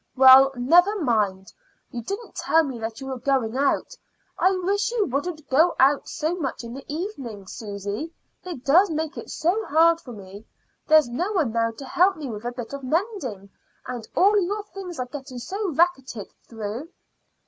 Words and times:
"Well, 0.15 0.51
never 0.55 0.99
mind. 0.99 1.53
You 1.91 2.01
didn't 2.01 2.33
tell 2.33 2.63
me 2.63 2.79
that 2.79 2.99
you 2.99 3.05
were 3.05 3.19
going 3.19 3.55
out. 3.55 3.95
I 4.35 4.49
wish 4.57 4.89
you 4.89 5.05
wouldn't 5.05 5.47
go 5.47 5.75
out 5.79 6.09
so 6.09 6.35
much 6.37 6.63
in 6.63 6.73
the 6.73 6.83
evening, 6.91 7.45
Susy; 7.45 8.11
it 8.43 8.65
does 8.65 8.89
make 8.89 9.15
it 9.15 9.29
so 9.29 9.63
hard 9.67 10.01
for 10.01 10.11
me. 10.13 10.43
There's 10.87 11.07
no 11.07 11.31
one 11.33 11.51
now 11.51 11.69
to 11.73 11.85
help 11.85 12.17
me 12.17 12.31
with 12.31 12.45
a 12.45 12.51
bit 12.51 12.73
of 12.73 12.81
mending, 12.83 13.51
and 13.85 14.07
all 14.15 14.39
your 14.39 14.63
things 14.73 14.97
are 14.99 15.05
getting 15.05 15.37
so 15.37 15.69
racketed 15.69 16.33
through." 16.49 16.89